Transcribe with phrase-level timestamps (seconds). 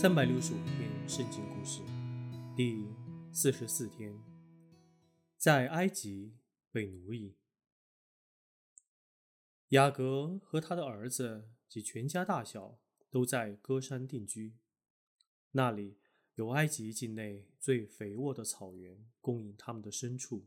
[0.00, 1.82] 三百六十五天圣经故事，
[2.56, 2.86] 第
[3.32, 4.16] 四十四天，
[5.36, 6.36] 在埃及
[6.70, 7.34] 被奴役。
[9.70, 12.78] 雅各和他的儿子及全家大小
[13.10, 14.54] 都在歌山定居，
[15.50, 15.98] 那里
[16.36, 20.46] 有埃及境内最肥沃的草原供应他们的牲畜。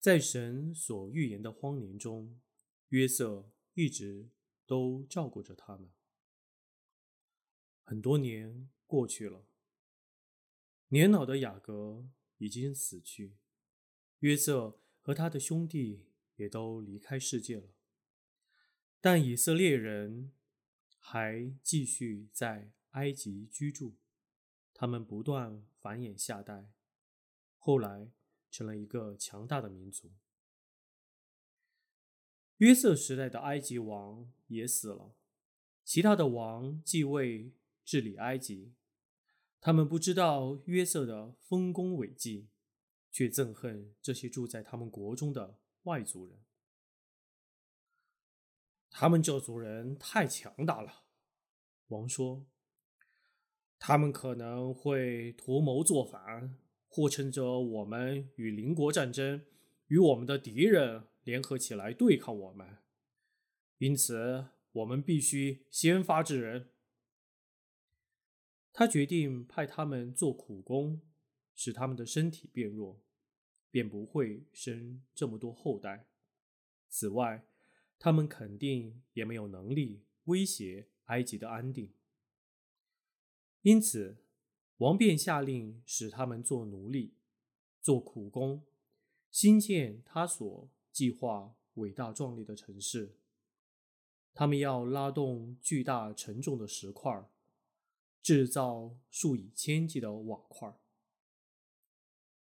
[0.00, 2.40] 在神所预言的荒年中，
[2.88, 4.30] 约瑟一直
[4.66, 5.92] 都照顾着他们。
[7.88, 9.46] 很多年过去了，
[10.88, 13.36] 年老的雅各已经死去，
[14.18, 16.04] 约瑟和他的兄弟
[16.34, 17.68] 也都离开世界了。
[19.00, 20.32] 但以色列人
[20.98, 23.94] 还继续在埃及居住，
[24.74, 26.72] 他们不断繁衍下代，
[27.56, 28.10] 后来
[28.50, 30.10] 成了一个强大的民族。
[32.56, 35.14] 约瑟时代的埃及王也死了，
[35.84, 37.52] 其他的王继位。
[37.86, 38.74] 治理埃及，
[39.60, 42.48] 他们不知道约瑟的丰功伟绩，
[43.12, 46.40] 却憎恨这些住在他们国中的外族人。
[48.90, 51.04] 他们这族人太强大了，
[51.86, 52.44] 王说。
[53.78, 59.44] 他们可能会图谋作反，或趁着我们与邻国战争，
[59.88, 62.78] 与我们的敌人联合起来对抗我们。
[63.78, 66.70] 因此，我们必须先发制人。
[68.78, 71.00] 他决定派他们做苦工，
[71.54, 73.00] 使他们的身体变弱，
[73.70, 76.06] 便不会生这么多后代。
[76.86, 77.46] 此外，
[77.98, 81.90] 他们肯定也没有能力威胁埃及的安定。
[83.62, 84.18] 因此，
[84.76, 87.14] 王便下令使他们做奴隶，
[87.80, 88.62] 做苦工，
[89.30, 93.16] 兴建他所计划伟大壮丽的城市。
[94.34, 97.26] 他们要拉动巨大沉重的石块。
[98.26, 100.76] 制造数以千计的瓦块。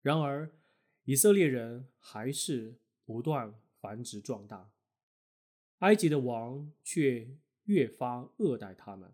[0.02, 0.58] 然而，
[1.04, 4.72] 以色列人还是不断繁殖壮大，
[5.80, 7.36] 埃及的王却
[7.66, 9.14] 越发恶待他们，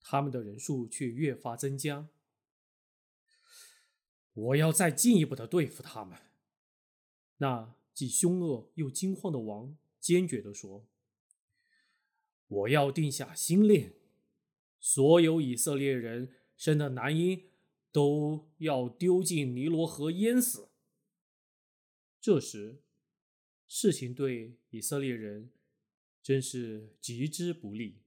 [0.00, 2.08] 他们的人数却越发增加。
[4.32, 6.18] 我要再进一步的对付他们。
[7.36, 10.88] 那既凶恶又惊慌的王坚决地说
[12.48, 13.94] ：“我要定下新令。”
[14.80, 17.50] 所有以色列人生的男婴
[17.92, 20.70] 都要丢进尼罗河淹死。
[22.20, 22.82] 这时，
[23.68, 25.52] 事情对以色列人
[26.22, 28.02] 真是极之不利。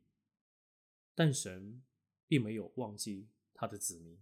[1.16, 1.84] 但神
[2.28, 4.18] 并没有忘记他的子民。